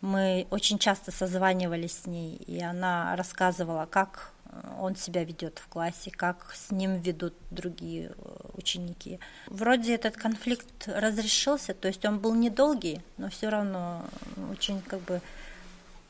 [0.02, 4.34] Мы очень часто созванивались с ней, и она рассказывала, как
[4.80, 8.14] он себя ведет в классе, как с ним ведут другие э,
[8.54, 9.20] ученики.
[9.48, 14.04] Вроде этот конфликт разрешился, то есть он был недолгий, но все равно
[14.52, 15.22] очень как бы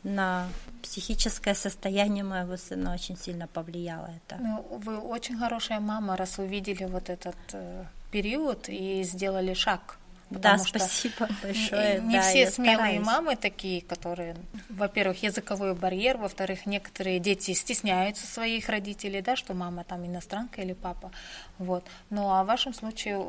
[0.03, 0.47] на
[0.81, 4.41] психическое состояние моего сына очень сильно повлияло это.
[4.41, 9.97] Ну, вы очень хорошая мама, раз увидели вот этот э, период и сделали шаг
[10.39, 12.01] Да, что спасибо большое.
[12.01, 13.05] Не да, все смелые стараюсь.
[13.05, 14.35] мамы такие, которые,
[14.69, 20.73] во-первых, языковой барьер, во-вторых, некоторые дети стесняются своих родителей, да, что мама там иностранка или
[20.73, 21.11] папа.
[21.57, 21.85] Вот.
[22.09, 23.23] Ну а в вашем случае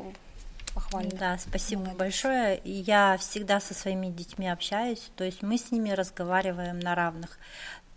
[0.73, 1.11] похвально.
[1.11, 1.99] Да, спасибо Молодец.
[1.99, 2.61] большое.
[2.63, 7.37] Я всегда со своими детьми общаюсь, то есть мы с ними разговариваем на равных.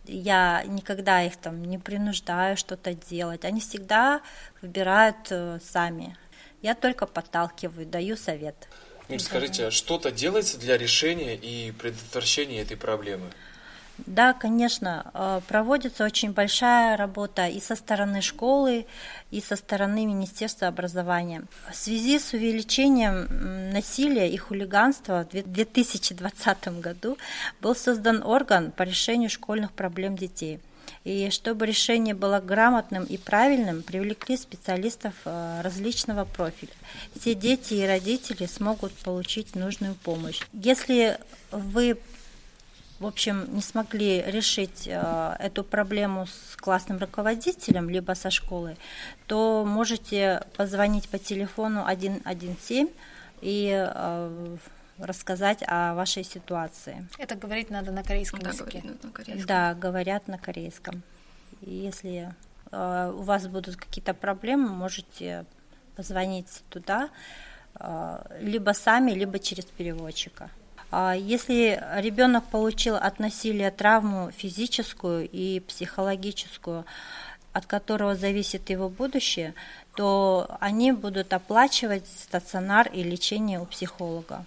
[0.04, 3.44] Я никогда их там не принуждаю что-то делать.
[3.44, 4.20] Они всегда
[4.62, 6.16] выбирают э, сами.
[6.62, 8.68] Я только подталкиваю, даю совет.
[9.08, 13.26] Ну, скажите, а что-то делается для решения и предотвращения этой проблемы?
[13.98, 18.86] Да, конечно, э, проводится очень большая работа и со стороны школы,
[19.30, 21.44] и со стороны Министерства образования.
[21.70, 27.16] В связи с увеличением насилия и хулиганства в две- 2020 году
[27.62, 30.60] был создан орган по решению школьных проблем детей.
[31.06, 36.72] И чтобы решение было грамотным и правильным, привлекли специалистов э, различного профиля.
[37.16, 40.40] Все дети и родители смогут получить нужную помощь.
[40.52, 41.16] Если
[41.52, 41.96] вы
[42.98, 48.76] в общем, не смогли решить э, эту проблему с классным руководителем, либо со школой,
[49.28, 52.90] то можете позвонить по телефону 117
[53.42, 54.56] и э,
[54.98, 57.06] рассказать о вашей ситуации.
[57.18, 58.82] Это говорить надо на корейском Да, языке.
[59.02, 59.46] на корейском.
[59.46, 61.02] Да, говорят на корейском.
[61.62, 62.34] И если
[62.70, 65.44] э, у вас будут какие-то проблемы, можете
[65.96, 67.10] позвонить туда,
[67.78, 70.50] э, либо сами, либо через переводчика.
[70.90, 76.84] А Если ребенок получил от насилия травму физическую и психологическую,
[77.52, 79.54] от которого зависит его будущее,
[79.96, 84.44] то они будут оплачивать стационар и лечение у психолога.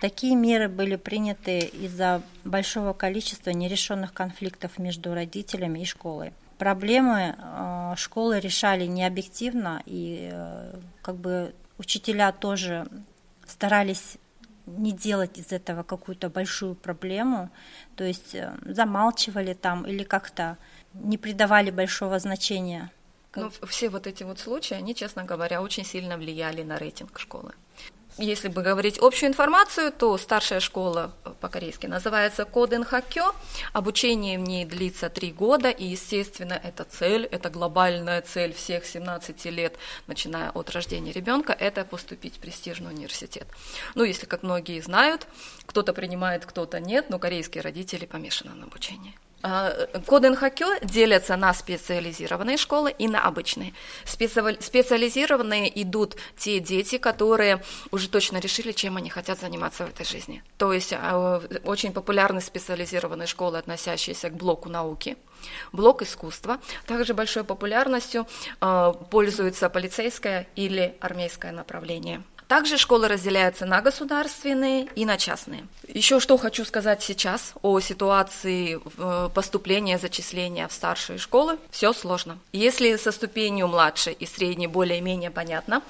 [0.00, 6.32] Такие меры были приняты из-за большого количества нерешенных конфликтов между родителями и школой.
[6.58, 12.86] Проблемы э, школы решали не объективно, и э, как бы учителя тоже
[13.46, 14.18] старались
[14.66, 17.50] не делать из этого какую-то большую проблему,
[17.96, 20.56] то есть э, замалчивали там или как-то
[20.94, 22.90] не придавали большого значения.
[23.34, 27.52] Ну, все вот эти вот случаи, они, честно говоря, очень сильно влияли на рейтинг школы.
[28.16, 33.34] Если бы говорить общую информацию, то старшая школа э, по-корейски называется Коден Хакё.
[33.72, 39.46] Обучение в ней длится три года, и, естественно, это цель, это глобальная цель всех 17
[39.46, 43.48] лет, начиная от рождения ребенка, это поступить в престижный университет.
[43.96, 45.26] Ну, если, как многие знают,
[45.66, 49.18] кто-то принимает, кто-то нет, но корейские родители помешаны на обучении.
[49.46, 53.74] А, Коден Хакё делятся на специализированные школы и на обычные.
[54.06, 60.06] Специали- Специализированные идут те дети, которые уже точно решили, чем они хотят заниматься в этой
[60.06, 60.42] жизни.
[60.56, 65.18] То есть а, очень популярны специализированные школы, относящиеся к блоку науки,
[65.72, 66.58] блок искусства.
[66.86, 68.26] Также большой популярностью
[68.62, 72.22] а, пользуется полицейское или армейское направление.
[72.48, 75.66] Также школы разделяются на государственные и на частные.
[75.88, 81.58] Еще что хочу сказать сейчас о ситуации э, поступления, зачисления в старшие школы.
[81.70, 82.38] Все сложно.
[82.52, 85.82] Если со ступенью младшей и средней более-менее понятно,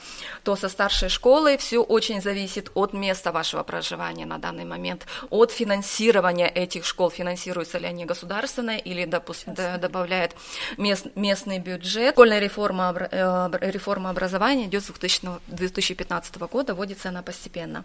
[0.44, 5.50] то со старшей школой все очень зависит от места вашего проживания на данный момент, от
[5.52, 10.36] финансирования этих школ, финансируются ли они государственные или допус- д- добавляет
[10.76, 12.14] мест- местный бюджет.
[12.14, 16.43] Школьная реформа, э, реформа образования идет с 2000 2015 года,
[16.74, 17.84] вводится она постепенно.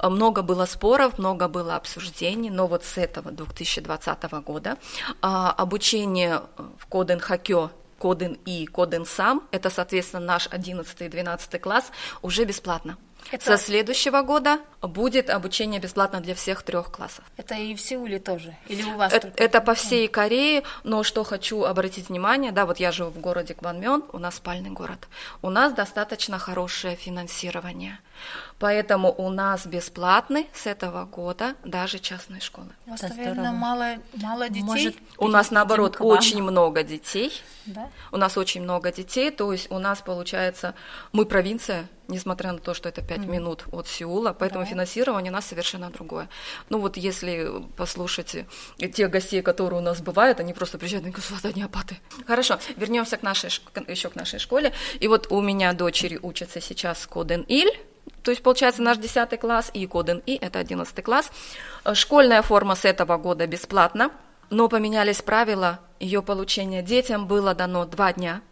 [0.00, 4.76] Э, Много было споров, много было обсуждений, но вот с этого 2020 года
[5.22, 6.42] а, обучение
[6.78, 11.90] в Коден Хакё Коден И, Коден Сам, это, соответственно, наш 11 и 12 класс,
[12.22, 12.98] уже бесплатно.
[13.30, 17.24] Это- Со следующего года будет обучение бесплатно для всех трех классов.
[17.36, 18.56] Это и в Сеуле тоже?
[18.68, 19.42] Или у вас Э- только?
[19.42, 23.54] Это по всей Корее, но что хочу обратить внимание, да, вот я живу в городе
[23.54, 25.08] Кванмён, у нас спальный город.
[25.42, 27.98] У нас достаточно хорошее финансирование,
[28.58, 32.68] поэтому у нас бесплатны с этого года даже частные школы.
[32.86, 34.62] У вас, наверное, мало, мало детей?
[34.62, 37.32] Может, У нас, наоборот, очень много детей.
[37.66, 37.90] Да?
[38.12, 40.74] У нас очень много детей, то есть у нас получается,
[41.12, 44.70] мы провинция, несмотря на то, что это 5 минут от Сеула, поэтому Да.
[44.70, 46.28] финансирование у нас совершенно другое.
[46.70, 48.36] Ну вот если послушать
[48.94, 51.96] тех гостей, которые у нас бывают, они просто приезжают и говорят, «Господи, одни опаты.
[52.26, 53.50] Хорошо, вернемся к нашей,
[53.88, 54.72] еще к нашей школе.
[55.00, 57.76] И вот у меня дочери учатся сейчас Коден Иль,
[58.22, 61.30] то есть, получается, наш 10 класс и Коден И, это 11 класс.
[61.84, 64.10] Э, Школьная форма с этого года бесплатна,
[64.50, 66.82] но поменялись правила ее получения.
[66.82, 68.42] Детям было дано два дня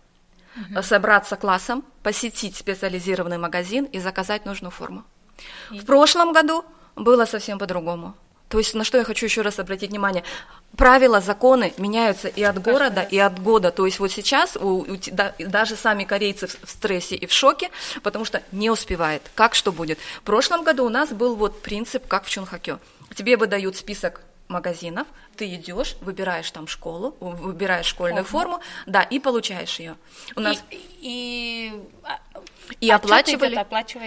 [0.74, 5.04] э, собраться классом, посетить специализированный магазин и заказать нужную форму.
[5.70, 6.64] В прошлом году
[6.94, 8.14] было совсем по-другому.
[8.54, 10.22] То есть на что я хочу еще раз обратить внимание.
[10.76, 13.72] Правила, законы меняются и от города, и от года.
[13.72, 17.70] То есть вот сейчас у, у, да, даже сами корейцы в, стрессе и в шоке,
[18.04, 19.22] потому что не успевает.
[19.34, 19.98] Как что будет?
[20.18, 22.78] В прошлом году у нас был вот принцип, как в Чунхакё.
[23.16, 29.18] Тебе выдают список магазинов, ты идешь, выбираешь там школу, выбираешь школьную форму, форму да, и
[29.18, 29.96] получаешь ее.
[30.36, 31.72] У нас и, и
[32.80, 33.54] и а оплачивали.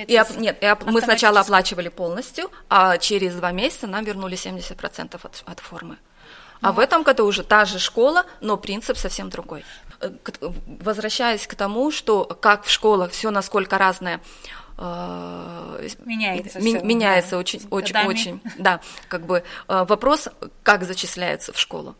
[0.07, 4.37] И, оп, нет, и оп, мы сначала оплачивали полностью, а через два месяца нам вернули
[4.37, 5.97] 70% от, от формы.
[6.61, 9.63] А в этом году уже та же школа, но принцип совсем другой.
[9.99, 10.11] Э,
[10.81, 14.21] возвращаясь к тому, что как в школах все насколько разное,
[14.77, 20.29] э, меняется, ми, меняется да, очень, очень, очень, да, как бы э, вопрос,
[20.63, 21.95] как зачисляется в школу.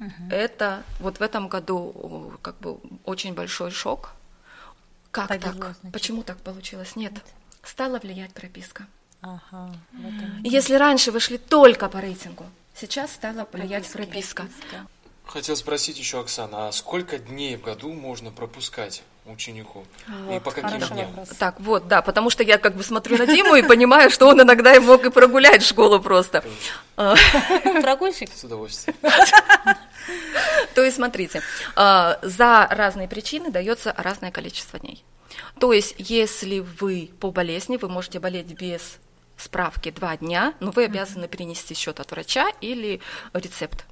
[0.00, 0.30] Угу.
[0.30, 4.12] Это вот в этом году как бы очень большой шок,
[5.16, 5.76] как Повезло, так?
[5.80, 5.92] Значит.
[5.92, 6.94] Почему так получилось?
[6.94, 7.12] Нет.
[7.12, 7.24] Нет.
[7.62, 8.86] Стала влиять прописка.
[9.22, 10.12] Ага, вот
[10.44, 14.42] Если раньше вы шли только по рейтингу, сейчас стала влиять прописка.
[14.44, 14.86] прописка.
[15.24, 19.84] Хотел спросить еще, Оксана, а сколько дней в году можно пропускать ученику?
[20.06, 21.08] Вот, и по каким дням?
[21.10, 21.28] Вопрос.
[21.38, 24.40] Так, вот, да, потому что я как бы смотрю на Диму и понимаю, что он
[24.40, 26.44] иногда и мог и прогулять школу просто.
[26.96, 28.30] Прогульщик?
[28.34, 28.96] С удовольствием.
[30.74, 31.42] То есть, смотрите,
[31.74, 35.04] а, за разные причины дается разное количество дней.
[35.58, 38.98] То есть, если вы по болезни, вы можете болеть без
[39.36, 43.00] справки два дня, но вы обязаны принести счет от врача или
[43.32, 43.84] рецепт.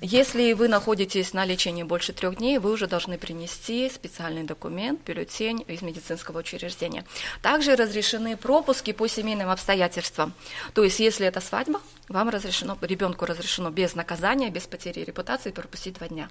[0.00, 5.64] Если вы находитесь на лечении больше трех дней, вы уже должны принести специальный документ, бюллетень
[5.66, 7.04] из медицинского учреждения.
[7.42, 10.32] Также разрешены пропуски по семейным обстоятельствам.
[10.74, 15.94] То есть, если это свадьба, вам разрешено, ребенку разрешено без наказания, без потери репутации пропустить
[15.94, 16.30] два дня.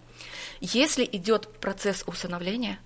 [0.59, 2.79] Если идет процесс усыновления,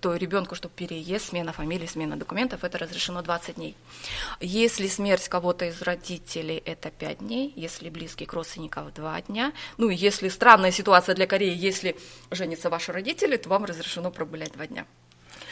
[0.00, 3.76] то ребенку, чтобы переезд, смена фамилии, смена документов, это разрешено 20 дней.
[4.40, 9.52] Если смерть кого-то из родителей, это 5 дней, если близких родственников 2 дня.
[9.76, 11.96] Ну и если странная ситуация для Кореи, если
[12.30, 14.86] женятся ваши родители, то вам разрешено прогулять 2 дня.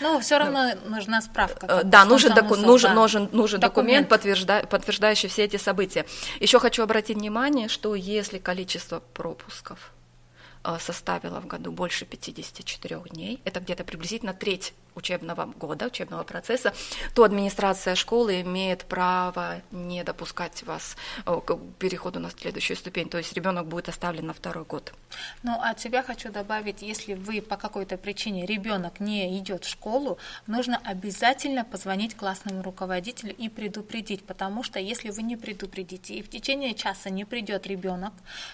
[0.01, 0.89] Ну, все равно да.
[0.89, 1.67] нужна справка.
[1.67, 2.95] Э, да, нужен, доку- нужен, да.
[2.95, 6.07] нужен, нужен документ, документ подтвержда- подтверждающий все эти события.
[6.41, 9.93] Еще хочу обратить внимание, что если количество пропусков
[10.79, 16.73] составила в году больше 54 дней, это где-то приблизительно треть учебного года, учебного процесса,
[17.15, 23.19] то администрация школы имеет право не допускать вас э, к переходу на следующую ступень, то
[23.19, 24.93] есть ребенок будет оставлен на второй год.
[25.43, 30.19] Ну, от себя хочу добавить, если вы по какой-то причине ребенок не идет в школу,
[30.47, 36.29] нужно обязательно позвонить классному руководителю и предупредить, потому что если вы не предупредите и в
[36.29, 38.13] течение часа не придет ребенок,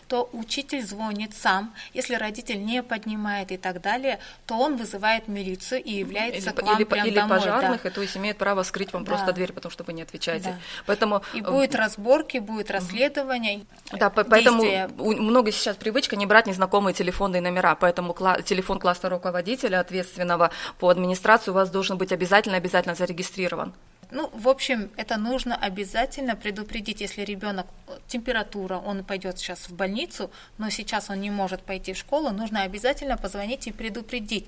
[0.09, 5.83] то учитель звонит сам, если родитель не поднимает и так далее, то он вызывает милицию
[5.83, 7.89] и является или, к вам или, прям или домой, пожарных, да.
[7.89, 9.13] и то есть имеет право скрыть вам да.
[9.13, 10.51] просто дверь, потому что вы не отвечаете.
[10.51, 10.59] Да.
[10.87, 13.67] Поэтому и будет э, разборки, будет расследование.
[13.93, 14.65] Да, поэтому
[14.99, 20.89] много сейчас привычка не брать незнакомые телефонные номера, поэтому кла- телефон класса руководителя ответственного по
[20.89, 23.75] администрации у вас должен быть обязательно обязательно зарегистрирован.
[24.11, 27.67] Ну, в общем, это нужно обязательно предупредить, если ребенок
[28.07, 32.63] температура, он пойдет сейчас в больницу, но сейчас он не может пойти в школу, нужно
[32.63, 34.47] обязательно позвонить и предупредить.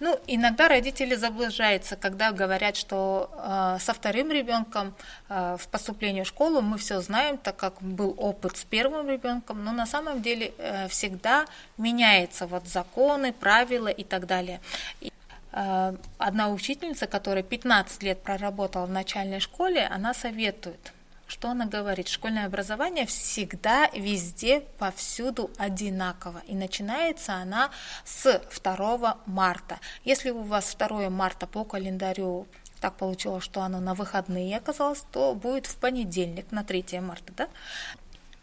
[0.00, 4.94] Ну, иногда родители заблуждаются, когда говорят, что э, со вторым ребенком
[5.28, 9.64] э, в поступлении в школу мы все знаем, так как был опыт с первым ребенком,
[9.64, 11.46] но на самом деле э, всегда
[11.78, 14.60] меняются вот законы, правила и так далее.
[15.00, 15.11] Э,
[15.52, 20.92] одна учительница, которая 15 лет проработала в начальной школе, она советует,
[21.26, 26.42] что она говорит, школьное образование всегда, везде, повсюду одинаково.
[26.46, 27.70] И начинается она
[28.04, 29.78] с 2 марта.
[30.04, 32.46] Если у вас 2 марта по календарю
[32.80, 37.48] так получилось, что оно на выходные оказалось, то будет в понедельник, на 3 марта, да?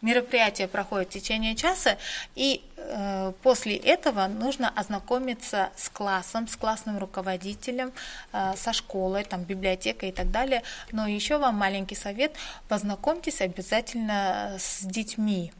[0.02, 1.98] Мероприятие проходит в течение часа,
[2.34, 7.92] и э, после этого нужно ознакомиться с классом, с классным руководителем,
[8.32, 10.62] э, со школой, там, библиотекой и так далее.
[10.92, 12.34] Но еще вам маленький совет,
[12.68, 15.52] познакомьтесь обязательно с детьми,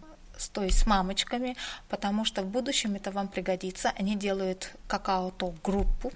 [0.49, 1.57] то есть с мамочками,
[1.89, 3.93] потому что в будущем это вам пригодится.
[3.99, 6.13] Они делают какао-то группу,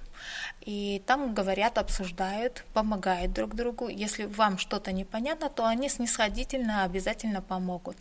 [0.63, 3.89] и там говорят, обсуждают, помогают друг другу.
[3.89, 7.97] Если вам что-то непонятно, то они снисходительно обязательно помогут.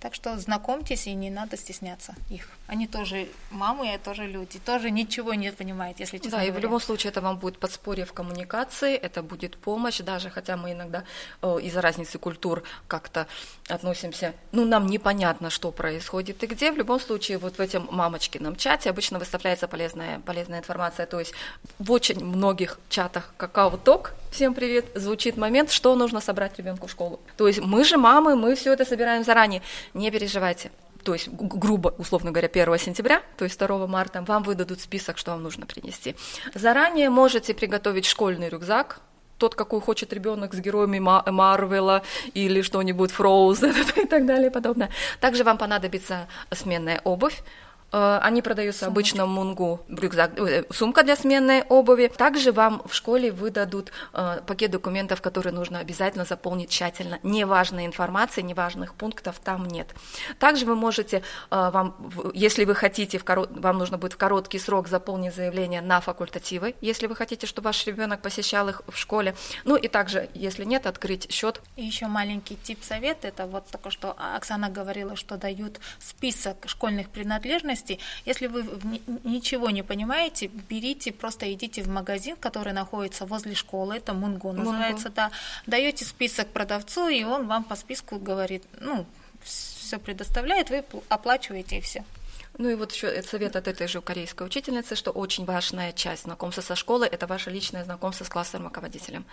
[0.00, 2.48] Так что знакомьтесь, и не надо стесняться их.
[2.70, 6.52] Они тоже мамы, и тоже люди, тоже ничего не понимают, если честно Да, говоря.
[6.52, 10.56] и в любом случае это вам будет подспорье в коммуникации, это будет помощь, даже хотя
[10.56, 11.02] мы иногда
[11.42, 13.26] э, из-за разницы культур как-то
[13.68, 18.54] относимся, ну, нам непонятно, что происходит и где, в любом случае вот в этом мамочкином
[18.54, 21.34] чате обычно выставляется полезная, полезная информация, то есть
[21.80, 26.90] В очень многих чатах какао ток, всем привет, звучит момент, что нужно собрать ребенку в
[26.92, 27.18] школу.
[27.36, 29.60] То есть мы же мамы, мы все это собираем заранее.
[29.92, 30.70] Не переживайте
[31.02, 35.32] то есть грубо, условно говоря, 1 сентября, то есть 2 марта, вам выдадут список, что
[35.32, 36.16] вам нужно принести.
[36.54, 39.00] Заранее можете приготовить школьный рюкзак,
[39.40, 42.02] тот, какой хочет ребенок с героями Марвела
[42.34, 44.90] или что-нибудь Frozen и так далее и подобное.
[45.18, 47.42] Также вам понадобится сменная обувь,
[47.98, 48.92] они продаются Сумочка.
[48.92, 52.12] обычно Мунгу, рюкзак, э, сумка для сменной обуви.
[52.16, 57.18] Также вам в школе выдадут э, пакет документов, которые нужно обязательно заполнить тщательно.
[57.22, 59.88] Неважной информации, неважных пунктов там нет.
[60.38, 61.96] Также вы можете, вам,
[62.34, 66.74] если вы хотите, в корот, вам нужно будет в короткий срок заполнить заявление на факультативы,
[66.80, 69.34] если вы хотите, чтобы ваш ребенок посещал их в школе.
[69.64, 71.60] Ну и также, если нет, открыть счет.
[71.76, 77.08] И еще маленький тип совет, это вот только что Оксана говорила, что дают список школьных
[77.08, 77.98] принадлежностей, ценностей.
[78.24, 78.64] Если вы
[79.24, 85.08] ничего не понимаете, берите, просто идите в магазин, который находится возле школы, это Мунго называется,
[85.08, 85.14] Мунго.
[85.16, 85.30] да,
[85.66, 89.06] даете список продавцу, и он вам по списку говорит, ну,
[89.42, 92.04] все предоставляет, вы оплачиваете и все.
[92.58, 96.62] Ну и вот еще совет от этой же корейской учительницы, что очень важная часть знакомства
[96.62, 99.24] со школой– это ваше личное знакомство с классным руководителем.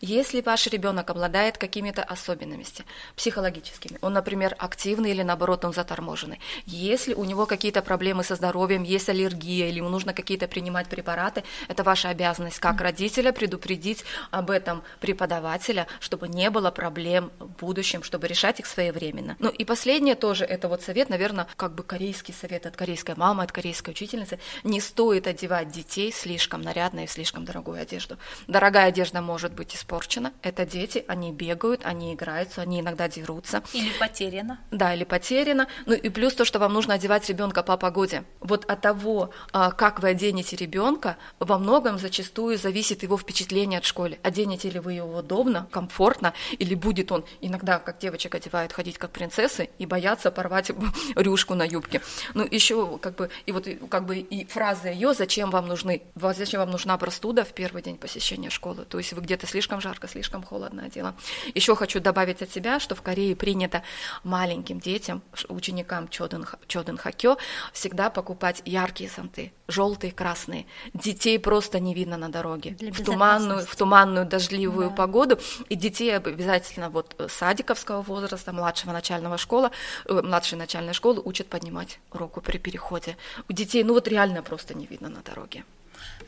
[0.00, 7.14] Если ваш ребенок обладает какими-то особенностями психологическими, он, например, активный или наоборот он заторможенный, если
[7.14, 11.82] у него какие-то проблемы со здоровьем, есть аллергия или ему нужно какие-то принимать препараты, это
[11.82, 18.28] ваша обязанность как родителя предупредить об этом преподавателя, чтобы не было проблем в будущем, чтобы
[18.28, 19.36] решать их своевременно.
[19.38, 23.42] Ну и последнее тоже, это вот совет, наверное, как бы корейский совет от корейской мамы,
[23.42, 28.18] от корейской учительницы, не стоит одевать детей слишком нарядно и в слишком дорогую одежду.
[28.46, 30.32] Дорогая одежда может быть испорчена.
[30.42, 33.62] Это дети, они бегают, они играются, они иногда дерутся.
[33.72, 34.60] Или потеряно.
[34.70, 35.68] Да, или потеряно.
[35.86, 38.24] Ну и плюс то, что вам нужно одевать ребенка по погоде.
[38.40, 43.84] Вот от того, а, как вы оденете ребенка, во многом зачастую зависит его впечатление от
[43.84, 44.18] школы.
[44.22, 49.10] Оденете ли вы его удобно, комфортно, или будет он иногда, как девочек одевают, ходить как
[49.10, 50.70] принцессы и бояться порвать
[51.16, 52.00] рюшку на юбке.
[52.34, 56.60] Ну еще как бы, и вот как бы и фраза ее, зачем вам нужны, зачем
[56.60, 60.42] вам нужна простуда в первый день посещения школы, то есть вы где-то слишком жарко, слишком
[60.42, 61.14] холодно одела.
[61.54, 63.82] Еще хочу добавить от себя, что в Корее принято
[64.24, 67.36] маленьким детям, ученикам Чоден, Чоден Хакё,
[67.72, 70.66] всегда покупать яркие зонты, желтые, красные.
[70.94, 72.76] Детей просто не видно на дороге.
[72.80, 74.96] в туманную, в туманную дождливую да.
[74.96, 75.38] погоду.
[75.68, 79.70] И детей обязательно вот садиковского возраста, младшего начального школа,
[80.06, 83.16] э, младшей начальной школы учат поднимать руку при переходе.
[83.48, 85.64] У детей, ну вот реально просто не видно на дороге.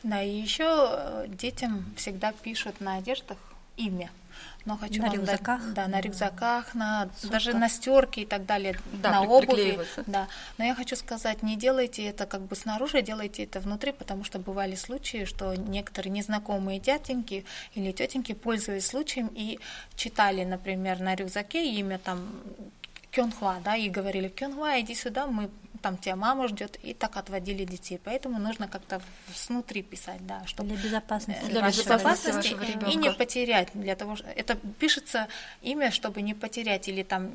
[0.03, 3.37] Да, и еще э, детям всегда пишут на одеждах
[3.77, 4.09] имя.
[4.65, 8.45] Но хочу на вам рюкзаках, дать, да, на рюкзаках, на даже на стерке и так
[8.45, 10.27] далее, да, на обуви, да.
[10.57, 14.37] Но я хочу сказать, не делайте это как бы снаружи, делайте это внутри, потому что
[14.37, 19.59] бывали случаи, что некоторые незнакомые дяденьки или тетеньки пользовались случаем и
[19.95, 22.29] читали, например, на рюкзаке имя там
[23.11, 25.49] Кёнхуа, да, и говорили, Кёнхуа, иди сюда, мы
[25.81, 27.99] там тебя мама ждет, и так отводили детей.
[28.03, 29.01] Поэтому нужно как-то
[29.33, 32.55] снутри писать, да, чтобы для безопасности, для безопасности
[32.91, 33.69] и не потерять.
[33.73, 35.27] Для того, что это пишется
[35.61, 37.31] имя, чтобы не потерять или там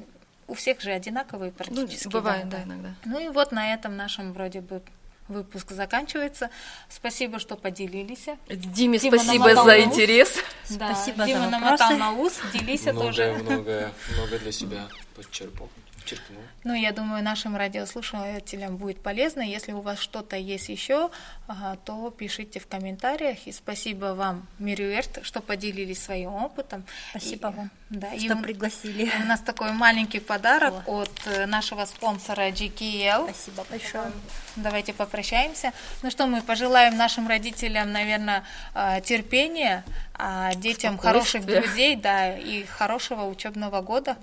[0.46, 2.04] у всех же одинаковые ну, практически.
[2.04, 2.94] Ну, бывает, да, да, иногда.
[3.04, 4.82] Ну и вот на этом нашем вроде бы
[5.28, 6.50] выпуск заканчивается.
[6.88, 8.26] Спасибо, что поделились.
[8.48, 10.34] Диме Дима спасибо за интерес.
[10.70, 13.32] Да, спасибо Дима за намотал на ус, делись много, тоже.
[13.42, 15.68] Много, много для себя подчерпал
[16.04, 16.40] подчеркну.
[16.64, 19.40] Ну, я думаю, нашим радиослушателям будет полезно.
[19.40, 21.10] Если у вас что-то есть еще,
[21.84, 23.46] то пишите в комментариях.
[23.46, 26.84] И спасибо вам, Мирюэрт, что поделились своим опытом.
[27.10, 29.10] Спасибо и, вам, да, что и пригласили.
[29.22, 31.02] У нас такой маленький подарок О.
[31.02, 33.24] от э, нашего спонсора GKL.
[33.24, 34.12] Спасибо большое.
[34.56, 35.72] Давайте попрощаемся.
[36.02, 38.44] Ну что, мы пожелаем нашим родителям, наверное,
[38.74, 39.84] э, терпения,
[40.14, 44.16] а детям хороших друзей, да, и хорошего учебного года.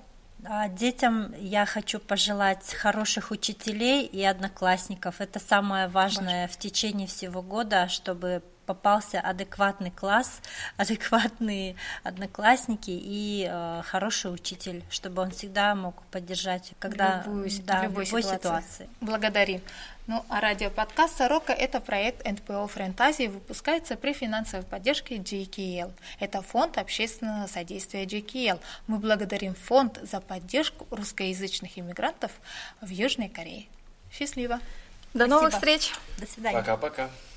[0.43, 5.21] А детям я хочу пожелать хороших учителей и одноклассников.
[5.21, 10.41] Это самое важное в течение всего года, чтобы попался адекватный класс,
[10.77, 18.05] адекватные одноклассники и э, хороший учитель, чтобы он всегда мог поддержать, когда любую, да, любой,
[18.05, 18.37] любой ситуации.
[18.37, 18.89] ситуации.
[19.01, 19.61] Благодарим.
[20.07, 25.91] Ну, а радиоподкаст «Сорока»— это проект НПО «Френтазии», выпускается при финансовой поддержке GKL.
[26.19, 28.59] Это фонд общественного содействия GKL.
[28.87, 32.31] Мы благодарим фонд за поддержку русскоязычных иммигрантов
[32.81, 33.67] в Южной Корее.
[34.11, 34.59] Счастливо!
[35.13, 35.35] До Спасибо.
[35.35, 35.93] новых встреч!
[36.17, 36.57] До свидания!
[36.57, 37.09] Пока-пока!